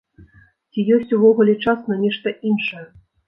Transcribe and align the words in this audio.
Ці 0.71 0.85
ёсць 0.95 1.13
увогуле 1.17 1.55
час 1.67 1.85
на 1.91 1.99
нешта 2.03 2.33
іншае? 2.53 2.85